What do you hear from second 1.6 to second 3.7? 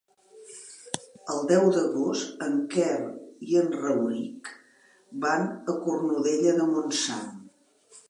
d'agost en Quer i